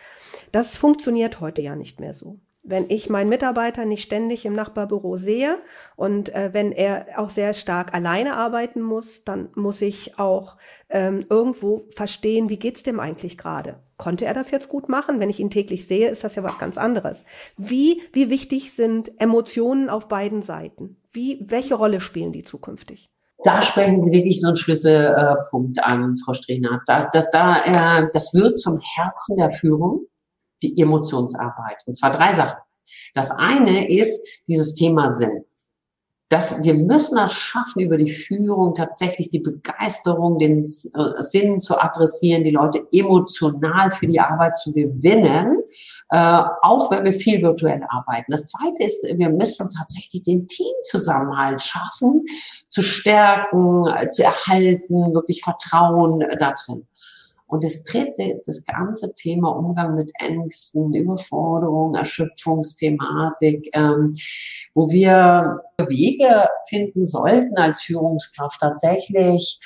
[0.52, 5.18] Das funktioniert heute ja nicht mehr so wenn ich meinen Mitarbeiter nicht ständig im Nachbarbüro
[5.18, 5.60] sehe
[5.96, 10.58] und äh, wenn er auch sehr stark alleine arbeiten muss, dann muss ich auch
[10.90, 13.84] ähm, irgendwo verstehen, wie geht's dem eigentlich gerade?
[13.98, 15.20] Konnte er das jetzt gut machen?
[15.20, 17.24] Wenn ich ihn täglich sehe, ist das ja was ganz anderes.
[17.58, 20.98] Wie, wie wichtig sind Emotionen auf beiden Seiten?
[21.12, 23.10] Wie, welche Rolle spielen die zukünftig?
[23.44, 26.82] Da sprechen Sie wirklich so einen Schlüsselpunkt an, Frau Strehnert.
[26.88, 30.08] Da, da, da, äh, das wird zum Herzen der Führung
[30.62, 31.78] die Emotionsarbeit.
[31.86, 32.58] Und zwar drei Sachen.
[33.14, 35.46] Das eine ist dieses Thema Sinn.
[36.30, 41.80] Dass wir müssen es schaffen, über die Führung tatsächlich die Begeisterung, den äh, Sinn zu
[41.80, 45.60] adressieren, die Leute emotional für die Arbeit zu gewinnen,
[46.10, 48.32] äh, auch wenn wir viel virtuell arbeiten.
[48.32, 52.26] Das zweite ist, wir müssen tatsächlich den Teamzusammenhalt schaffen,
[52.70, 56.88] zu stärken, äh, zu erhalten, wirklich Vertrauen da drin.
[57.56, 64.14] Und das dritte ist das ganze Thema Umgang mit Ängsten, Überforderung, Erschöpfungsthematik, ähm,
[64.74, 69.62] wo wir Wege finden sollten als Führungskraft tatsächlich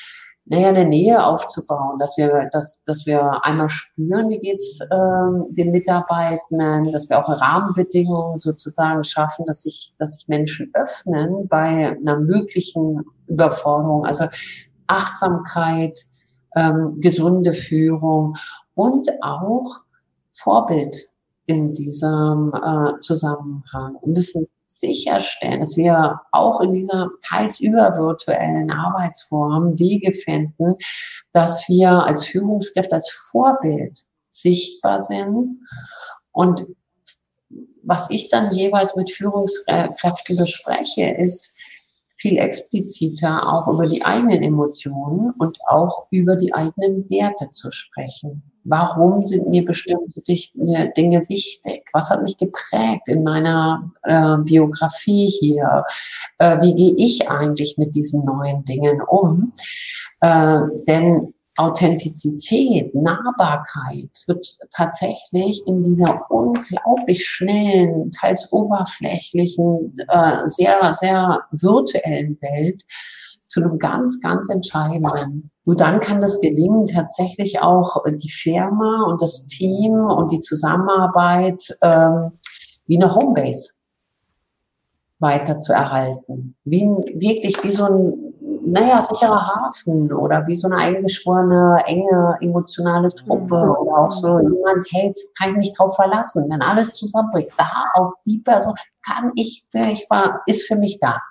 [0.45, 5.71] naja, eine Nähe aufzubauen, dass wir, dass, dass wir einmal spüren, wie geht's ähm, den
[5.71, 12.19] Mitarbeitenden, dass wir auch Rahmenbedingungen sozusagen schaffen, dass sich, dass sich Menschen öffnen bei einer
[12.19, 14.05] möglichen Überforderung.
[14.05, 14.25] Also
[14.85, 15.99] Achtsamkeit,
[16.55, 18.35] ähm, gesunde Führung
[18.75, 19.81] und auch
[20.31, 21.09] Vorbild
[21.45, 23.97] in diesem äh, Zusammenhang.
[24.01, 30.75] Wir müssen sicherstellen, dass wir auch in dieser teils übervirtuellen Arbeitsform Wege finden,
[31.33, 35.59] dass wir als Führungskräfte, als Vorbild sichtbar sind
[36.31, 36.67] und
[37.81, 41.53] was ich dann jeweils mit Führungskräften bespreche, ist,
[42.19, 48.43] viel expliziter auch über die eigenen Emotionen und auch über die eigenen Werte zu sprechen.
[48.65, 51.89] Warum sind mir bestimmte Dinge wichtig?
[51.93, 55.85] Was hat mich geprägt in meiner äh, Biografie hier?
[56.37, 59.53] Äh, wie gehe ich eigentlich mit diesen neuen Dingen um?
[60.19, 71.41] Äh, denn Authentizität, Nahbarkeit wird tatsächlich in dieser unglaublich schnellen, teils oberflächlichen, äh, sehr, sehr
[71.51, 72.83] virtuellen Welt
[73.47, 75.51] zu einem ganz, ganz entscheidenden.
[75.65, 81.75] Nur dann kann das gelingen, tatsächlich auch die Firma und das Team und die Zusammenarbeit
[81.81, 82.31] ähm,
[82.85, 83.71] wie eine Homebase
[85.19, 86.55] weiter zu erhalten.
[86.63, 88.28] Wie, wirklich wie so ein
[88.71, 93.71] naja, sicherer Hafen oder wie so eine eingeschworene, enge, emotionale Truppe mhm.
[93.71, 97.51] oder auch so jemand, hey, kann ich mich drauf verlassen, wenn alles zusammenbricht.
[97.57, 101.21] Da auf die Person kann ich, ich war, ist für mich da.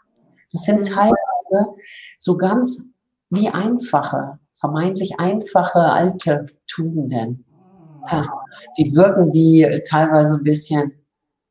[0.52, 0.94] Das sind mhm.
[0.94, 1.70] teilweise
[2.18, 2.92] so ganz
[3.30, 7.44] wie einfache, vermeintlich einfache alte Tugenden.
[8.78, 10.92] Die wirken wie teilweise ein bisschen,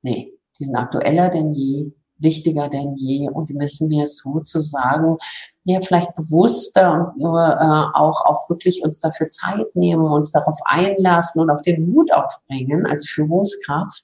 [0.01, 5.17] nee, die sind aktueller denn je, wichtiger denn je und die müssen wir sozusagen
[5.63, 11.41] ja vielleicht bewusster und äh, auch, auch wirklich uns dafür Zeit nehmen, uns darauf einlassen
[11.41, 14.03] und auch den Mut aufbringen als Führungskraft,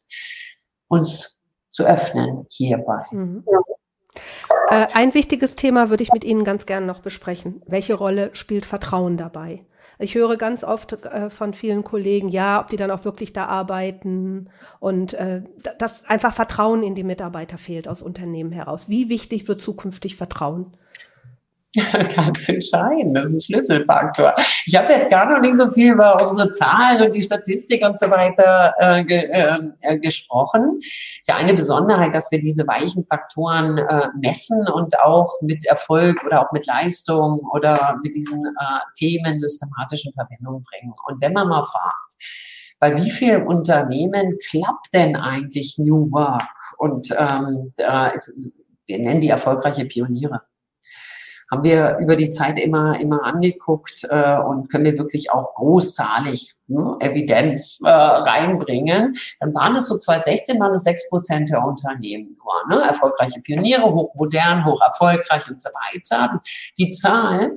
[0.88, 1.40] uns
[1.72, 3.06] zu öffnen hierbei.
[3.12, 3.44] Mhm.
[4.70, 7.62] Äh, ein wichtiges Thema würde ich mit Ihnen ganz gerne noch besprechen.
[7.66, 9.66] Welche Rolle spielt Vertrauen dabei?
[10.00, 13.46] Ich höre ganz oft äh, von vielen Kollegen, ja, ob die dann auch wirklich da
[13.46, 15.44] arbeiten und äh,
[15.78, 18.90] dass einfach Vertrauen in die Mitarbeiter fehlt aus Unternehmen heraus.
[18.90, 20.74] Wie wichtig wird zukünftig Vertrauen?
[22.16, 24.36] Ganz entscheidend, das ist ein Schlüsselfaktor.
[24.66, 28.00] Ich habe jetzt gar noch nicht so viel über unsere Zahlen und die Statistik und
[28.00, 30.78] so weiter äh, ge, ähm, äh, gesprochen.
[30.78, 36.24] Ist ja eine Besonderheit, dass wir diese weichen Faktoren äh, messen und auch mit Erfolg
[36.24, 40.94] oder auch mit Leistung oder mit diesen äh, Themen systematisch in Verbindung bringen.
[41.08, 41.96] Und wenn man mal fragt,
[42.80, 46.44] bei wie vielen Unternehmen klappt denn eigentlich New Work?
[46.78, 48.52] Und ähm, äh, ist,
[48.86, 50.42] wir nennen die erfolgreiche Pioniere
[51.54, 56.56] haben wir über die Zeit immer, immer angeguckt äh, und können wir wirklich auch großzahlig
[56.68, 59.16] ne, Evidenz äh, reinbringen.
[59.40, 62.76] Dann waren es so 2016 waren es sechs Prozent der Unternehmen nur.
[62.76, 62.84] Ne?
[62.84, 66.42] Erfolgreiche Pioniere, hochmodern, hoch erfolgreich und so weiter.
[66.78, 67.52] Die Zahl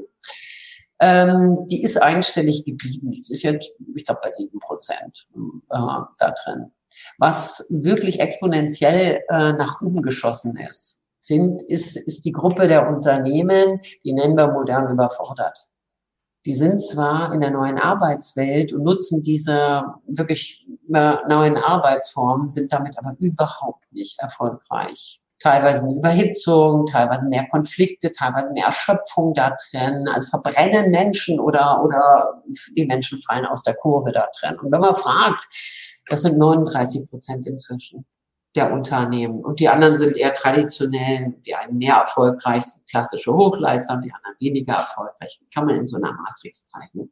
[0.98, 3.10] ähm, die ist einstellig geblieben.
[3.10, 5.76] Die ist jetzt, ich glaube, bei sieben Prozent äh,
[6.18, 6.72] da drin.
[7.18, 13.80] Was wirklich exponentiell äh, nach oben geschossen ist, sind, ist, ist die Gruppe der Unternehmen,
[14.04, 15.68] die nennen wir modern überfordert.
[16.44, 22.72] Die sind zwar in der neuen Arbeitswelt und nutzen diese wirklich äh, neuen Arbeitsformen, sind
[22.72, 29.54] damit aber überhaupt nicht erfolgreich teilweise eine Überhitzung, teilweise mehr Konflikte, teilweise mehr Erschöpfung da
[29.70, 30.06] drin.
[30.12, 32.42] Also verbrennen Menschen oder, oder
[32.76, 34.58] die Menschen fallen aus der Kurve da drin.
[34.58, 35.46] Und wenn man fragt,
[36.08, 38.06] das sind 39 Prozent inzwischen
[38.56, 39.44] der Unternehmen.
[39.44, 44.74] Und die anderen sind eher traditionell, die einen mehr erfolgreich klassische Hochleister die anderen weniger
[44.74, 45.40] erfolgreich.
[45.54, 47.10] Kann man in so einer Matrix zeigen.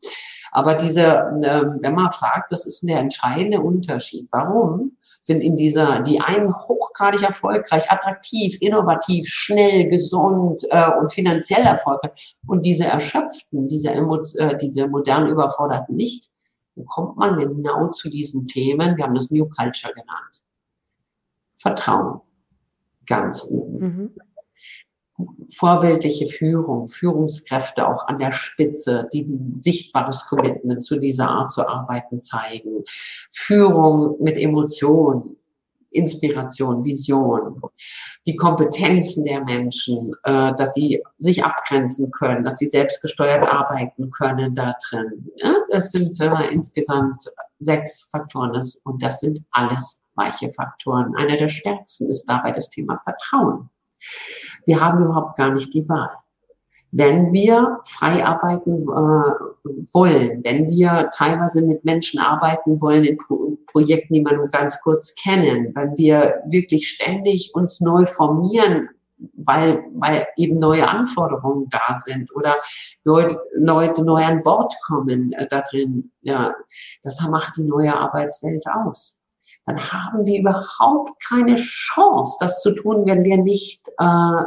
[0.51, 4.29] Aber diese, ähm, wenn man fragt, was ist denn der entscheidende Unterschied?
[4.33, 11.63] Warum sind in dieser, die einen hochgradig erfolgreich, attraktiv, innovativ, schnell, gesund äh, und finanziell
[11.63, 16.31] erfolgreich und diese erschöpften, diese, äh, diese modern überforderten nicht,
[16.77, 20.44] dann kommt man genau zu diesen Themen, wir haben das New Culture genannt.
[21.65, 22.21] Vertrauen.
[23.07, 23.79] Ganz oben.
[23.79, 24.11] Mhm
[25.57, 31.67] vorbildliche Führung, Führungskräfte auch an der Spitze, die ein sichtbares Commitment zu dieser Art zu
[31.67, 32.85] arbeiten zeigen.
[33.31, 35.37] Führung mit Emotionen,
[35.91, 37.61] Inspiration, Vision,
[38.27, 44.57] die Kompetenzen der Menschen, äh, dass sie sich abgrenzen können, dass sie selbstgesteuert arbeiten können
[44.57, 45.31] da drin.
[45.71, 47.23] Das sind äh, insgesamt
[47.61, 51.15] sechs Faktoren und das sind alles weiche Faktoren.
[51.17, 53.71] Einer der stärksten ist dabei das Thema Vertrauen.
[54.67, 56.11] Wir haben überhaupt gar nicht die Wahl.
[56.97, 63.59] Wenn wir frei arbeiten äh, wollen, wenn wir teilweise mit Menschen arbeiten wollen in Pro
[63.67, 68.89] Projekten, die man nur ganz kurz kennen, wenn wir wirklich ständig uns neu formieren,
[69.33, 72.55] weil, weil eben neue Anforderungen da sind oder
[73.03, 76.55] Leute, Leute neu an Bord kommen äh, da drin, ja,
[77.03, 79.24] das macht die neue Arbeitswelt aus
[79.67, 84.45] dann haben wir überhaupt keine Chance, das zu tun, wenn wir nicht äh,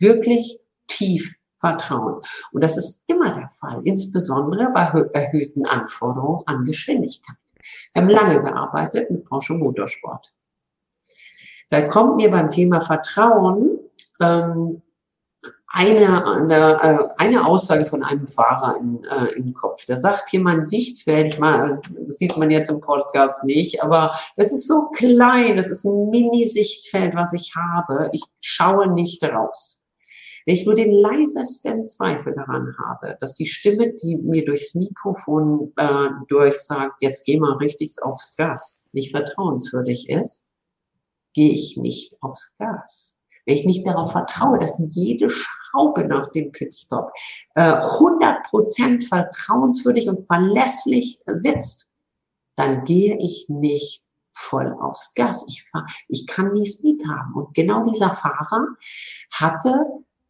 [0.00, 2.20] wirklich tief vertrauen.
[2.52, 7.36] Und das ist immer der Fall, insbesondere bei erhöhten Anforderungen an Geschwindigkeit.
[7.92, 10.32] Wir haben lange gearbeitet mit Porsche Motorsport.
[11.70, 13.78] Da kommt mir beim Thema Vertrauen
[14.20, 14.82] ähm,
[15.74, 19.86] eine, eine, äh, eine Aussage von einem Fahrer in, äh, den Kopf.
[19.86, 24.52] Da sagt jemand Sichtfeld, ich meine, das sieht man jetzt im Podcast nicht, aber es
[24.52, 28.10] ist so klein, es ist ein Mini-Sichtfeld, was ich habe.
[28.12, 29.80] Ich schaue nicht raus.
[30.44, 35.72] Wenn ich nur den leisesten Zweifel daran habe, dass die Stimme, die mir durchs Mikrofon
[35.76, 40.44] äh, durchsagt, jetzt geh mal richtig aufs Gas, nicht vertrauenswürdig ist,
[41.32, 43.14] gehe ich nicht aufs Gas.
[43.44, 47.10] Wenn ich nicht darauf vertraue, dass jede Schraube nach dem Pitstop
[47.54, 51.86] äh, 100% vertrauenswürdig und verlässlich sitzt,
[52.56, 54.02] dann gehe ich nicht
[54.32, 55.44] voll aufs Gas.
[55.48, 57.34] Ich, fahr, ich kann nie Speed haben.
[57.34, 58.66] Und genau dieser Fahrer
[59.32, 59.86] hatte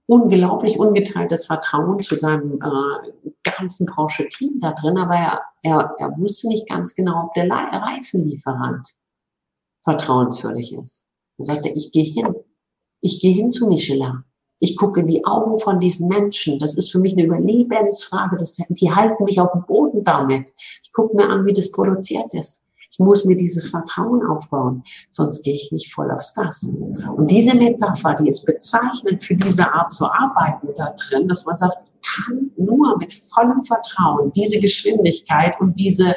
[0.07, 6.49] unglaublich ungeteiltes Vertrauen zu seinem äh, ganzen Porsche-Team da drin, aber er, er, er wusste
[6.49, 8.89] nicht ganz genau, ob der Reifenlieferant
[9.85, 11.05] vertrauenswürdig ist.
[11.39, 12.35] Er sagte, ich gehe hin.
[13.03, 14.25] Ich gehe hin zu Michelin.
[14.61, 16.61] Ich gucke in die Augen von diesen Menschen.
[16.61, 18.37] Das ist für mich eine Überlebensfrage.
[18.37, 20.53] Das, die halten mich auf dem Boden damit.
[20.85, 22.63] Ich gucke mir an, wie das produziert ist.
[22.93, 26.69] Ich muss mir dieses Vertrauen aufbauen, sonst gehe ich nicht voll aufs Gas.
[27.17, 31.57] Und diese Metapher, die ist bezeichnend für diese Art zu arbeiten da drin, dass man
[31.57, 31.79] sagt,
[32.15, 36.15] kann nur mit vollem Vertrauen diese Geschwindigkeit und diese,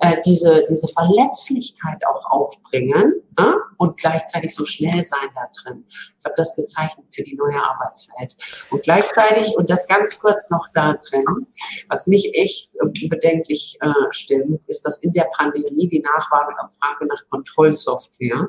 [0.00, 5.84] äh, diese, diese Verletzlichkeit auch aufbringen äh, und gleichzeitig so schnell sein da drin.
[5.88, 8.36] Ich glaube, das bezeichnet für die neue Arbeitswelt.
[8.70, 11.46] Und gleichzeitig, und das ganz kurz noch da drin,
[11.88, 16.54] was mich echt äh, bedenklich äh, stimmt, ist, dass in der Pandemie die Nachfrage
[17.06, 18.48] nach Kontrollsoftware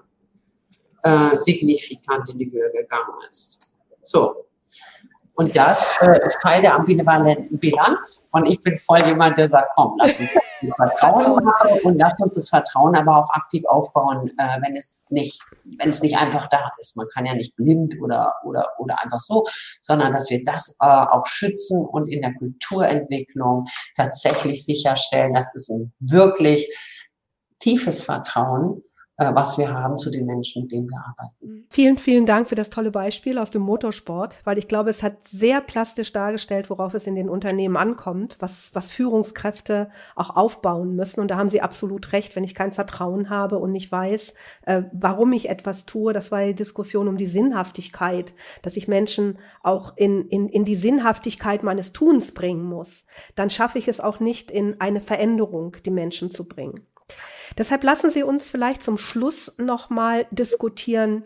[1.04, 3.80] äh, signifikant in die Höhe gegangen ist.
[4.04, 4.46] So,
[5.42, 8.28] und das äh, ist Teil der ambivalenten Bilanz.
[8.32, 10.30] Und ich bin voll jemand, der sagt, komm, lass uns
[10.76, 15.42] Vertrauen haben und lass uns das Vertrauen aber auch aktiv aufbauen, äh, wenn es nicht,
[15.80, 16.96] wenn es nicht einfach da ist.
[16.96, 19.48] Man kann ja nicht blind oder, oder, oder einfach so,
[19.82, 23.66] sondern dass wir das äh, auch schützen und in der Kulturentwicklung
[23.98, 26.72] tatsächlich sicherstellen, dass es ein wirklich
[27.58, 28.84] tiefes Vertrauen
[29.36, 31.66] was wir haben zu den Menschen, mit denen wir arbeiten.
[31.70, 35.28] Vielen, vielen Dank für das tolle Beispiel aus dem Motorsport, weil ich glaube, es hat
[35.28, 41.22] sehr plastisch dargestellt, worauf es in den Unternehmen ankommt, was, was Führungskräfte auch aufbauen müssen.
[41.22, 44.34] Und da haben Sie absolut recht, wenn ich kein Vertrauen habe und nicht weiß,
[44.66, 46.14] äh, warum ich etwas tue.
[46.14, 50.76] Das war die Diskussion um die Sinnhaftigkeit, dass ich Menschen auch in, in, in die
[50.76, 53.06] Sinnhaftigkeit meines Tuns bringen muss.
[53.36, 56.86] Dann schaffe ich es auch nicht in eine Veränderung, die Menschen zu bringen.
[57.58, 61.24] Deshalb lassen Sie uns vielleicht zum Schluss nochmal diskutieren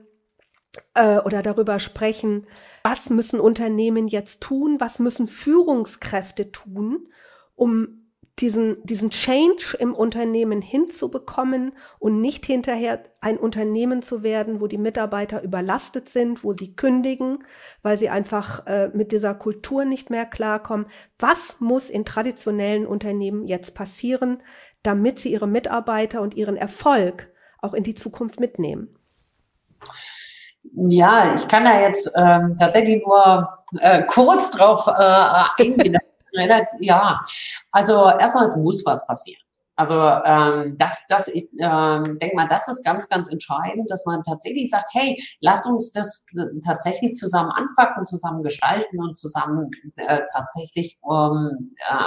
[0.93, 2.47] äh, oder darüber sprechen,
[2.83, 7.07] was müssen Unternehmen jetzt tun, was müssen Führungskräfte tun,
[7.55, 8.05] um
[8.39, 14.77] diesen, diesen Change im Unternehmen hinzubekommen und nicht hinterher ein Unternehmen zu werden, wo die
[14.77, 17.45] Mitarbeiter überlastet sind, wo sie kündigen,
[17.81, 20.87] weil sie einfach äh, mit dieser Kultur nicht mehr klarkommen.
[21.17, 24.43] Was muss in traditionellen Unternehmen jetzt passieren,
[24.85, 27.31] damit sie ihre Mitarbeiter und ihren Erfolg
[27.61, 28.97] auch in die Zukunft mitnehmen?
[30.73, 33.47] Ja, ich kann da jetzt ähm, tatsächlich nur
[33.79, 34.91] äh, kurz drauf äh,
[35.61, 35.97] eingehen.
[36.79, 37.19] ja,
[37.71, 39.41] also erstmal, es muss was passieren.
[39.77, 44.23] Also ähm, das, das, ich ähm, denke mal, das ist ganz, ganz entscheidend, dass man
[44.23, 50.21] tatsächlich sagt, hey, lass uns das äh, tatsächlich zusammen anpacken, zusammen gestalten und zusammen äh,
[50.31, 52.05] tatsächlich ähm, äh,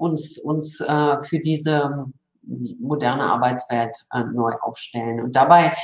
[0.00, 2.06] uns, uns äh, für diese
[2.42, 5.20] moderne Arbeitswelt äh, neu aufstellen.
[5.20, 5.74] Und dabei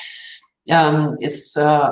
[0.67, 1.91] ähm, ist äh,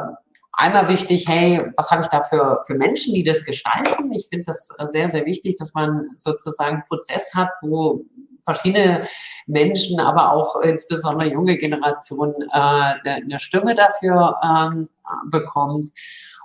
[0.53, 4.11] einmal wichtig, hey, was habe ich da für, für Menschen, die das gestalten?
[4.12, 8.05] Ich finde das sehr, sehr wichtig, dass man sozusagen einen Prozess hat, wo
[8.45, 9.07] verschiedene
[9.47, 14.89] Menschen, aber auch insbesondere junge Generationen äh, eine Stimme dafür ähm,
[15.31, 15.91] bekommt.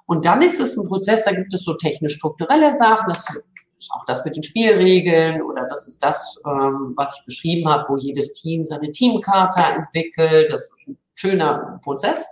[0.05, 3.27] Und dann ist es ein Prozess, da gibt es so technisch-strukturelle Sachen, das
[3.79, 7.85] ist auch das mit den Spielregeln oder das ist das, ähm, was ich beschrieben habe,
[7.87, 10.51] wo jedes Team seine Teamkarte entwickelt.
[10.51, 12.27] Das ist ein schöner Prozess.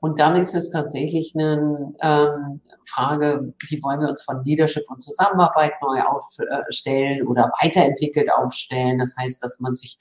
[0.00, 5.02] Und dann ist es tatsächlich eine ähm, Frage, wie wollen wir uns von Leadership und
[5.02, 8.98] Zusammenarbeit neu aufstellen oder weiterentwickelt aufstellen.
[8.98, 9.98] Das heißt, dass man sich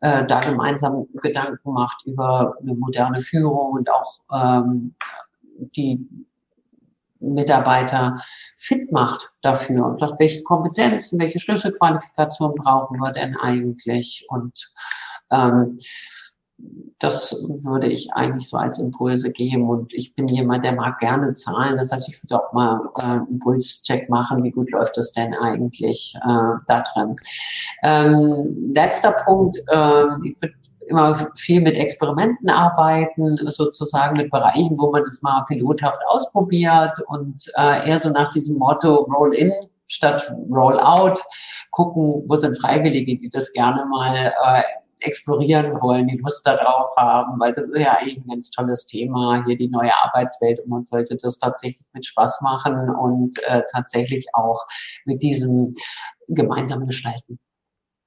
[0.00, 4.94] äh, da gemeinsam Gedanken macht über eine moderne Führung und auch ähm,
[5.76, 6.06] die
[7.20, 8.16] Mitarbeiter
[8.56, 14.26] fit macht dafür und sagt, welche Kompetenzen, welche Schlüsselqualifikationen brauchen wir denn eigentlich?
[14.28, 14.72] Und
[15.30, 15.76] ähm,
[16.98, 17.32] das
[17.64, 19.68] würde ich eigentlich so als Impulse geben.
[19.68, 21.78] Und ich bin jemand, der mag gerne Zahlen.
[21.78, 24.44] Das heißt, ich würde auch mal äh, Impulscheck machen.
[24.44, 27.16] Wie gut läuft das denn eigentlich äh, da drin?
[27.82, 29.58] Ähm, letzter Punkt.
[29.68, 30.54] Äh, ich würde
[30.90, 37.42] immer viel mit Experimenten arbeiten, sozusagen mit Bereichen, wo man das mal pilothaft ausprobiert und
[37.56, 39.52] äh, eher so nach diesem Motto Roll-in
[39.86, 41.22] statt Roll-out
[41.70, 44.62] gucken, wo sind Freiwillige, die das gerne mal äh,
[45.02, 49.42] explorieren wollen, die Lust darauf haben, weil das ist ja eigentlich ein ganz tolles Thema,
[49.46, 54.26] hier die neue Arbeitswelt und man sollte das tatsächlich mit Spaß machen und äh, tatsächlich
[54.34, 54.66] auch
[55.04, 55.72] mit diesem
[56.28, 57.38] gemeinsamen Gestalten.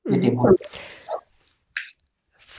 [0.05, 0.55] Mit dem mhm.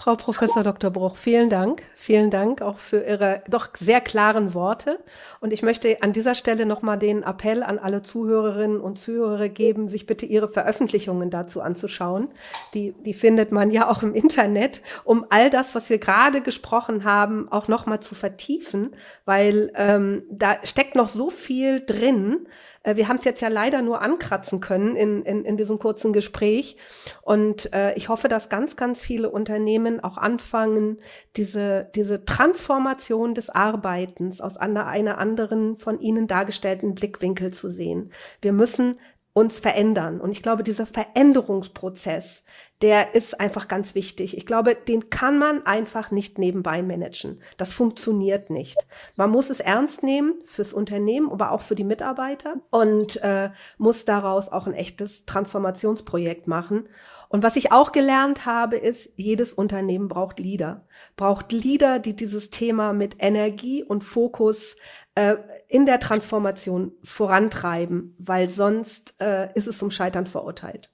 [0.04, 0.90] Frau Professor Dr.
[0.90, 1.82] Bruch, vielen Dank.
[1.94, 4.98] Vielen Dank auch für Ihre doch sehr klaren Worte.
[5.40, 9.88] Und ich möchte an dieser Stelle nochmal den Appell an alle Zuhörerinnen und Zuhörer geben,
[9.88, 12.28] sich bitte Ihre Veröffentlichungen dazu anzuschauen.
[12.74, 17.04] Die, die findet man ja auch im Internet, um all das, was wir gerade gesprochen
[17.04, 18.94] haben, auch nochmal zu vertiefen,
[19.24, 22.46] weil ähm, da steckt noch so viel drin,
[22.84, 26.76] wir haben es jetzt ja leider nur ankratzen können in, in, in diesem kurzen Gespräch.
[27.22, 30.98] Und äh, ich hoffe, dass ganz, ganz viele Unternehmen auch anfangen,
[31.36, 38.10] diese, diese Transformation des Arbeitens aus einer, einer anderen von ihnen dargestellten Blickwinkel zu sehen.
[38.42, 38.96] Wir müssen
[39.34, 40.20] uns verändern.
[40.20, 42.44] Und ich glaube, dieser Veränderungsprozess,
[42.82, 44.36] der ist einfach ganz wichtig.
[44.36, 47.42] Ich glaube, den kann man einfach nicht nebenbei managen.
[47.56, 48.76] Das funktioniert nicht.
[49.16, 54.04] Man muss es ernst nehmen fürs Unternehmen, aber auch für die Mitarbeiter und äh, muss
[54.04, 56.88] daraus auch ein echtes Transformationsprojekt machen.
[57.34, 60.86] Und was ich auch gelernt habe, ist, jedes Unternehmen braucht Leader.
[61.16, 64.76] Braucht Leader, die dieses Thema mit Energie und Fokus
[65.16, 65.34] äh,
[65.66, 70.92] in der Transformation vorantreiben, weil sonst äh, ist es zum Scheitern verurteilt.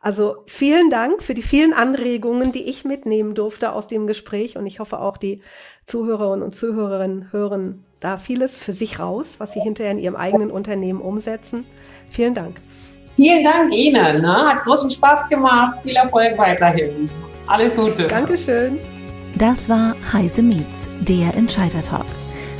[0.00, 4.66] Also vielen Dank für die vielen Anregungen, die ich mitnehmen durfte aus dem Gespräch und
[4.66, 5.42] ich hoffe auch die
[5.86, 10.52] Zuhörerinnen und Zuhörerinnen hören da vieles für sich raus, was sie hinterher in ihrem eigenen
[10.52, 11.66] Unternehmen umsetzen.
[12.10, 12.60] Vielen Dank.
[13.16, 14.22] Vielen Dank Ihnen.
[14.22, 14.48] Ne?
[14.48, 15.78] Hat großen Spaß gemacht.
[15.82, 17.08] Viel Erfolg weiterhin.
[17.46, 18.06] Alles Gute.
[18.06, 18.78] Dankeschön.
[19.36, 22.06] Das war Heise Meets, der Entscheider Talk.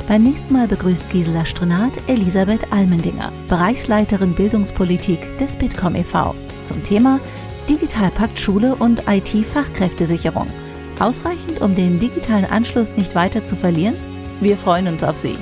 [0.07, 6.35] Beim nächsten Mal begrüßt Gisela Strenat Elisabeth Almendinger, Bereichsleiterin Bildungspolitik des Bitkom e.V.
[6.61, 7.19] zum Thema
[7.67, 10.47] Digitalpakt Schule und IT-Fachkräftesicherung.
[10.99, 13.95] Ausreichend, um den digitalen Anschluss nicht weiter zu verlieren?
[14.41, 15.37] Wir freuen uns auf Sie.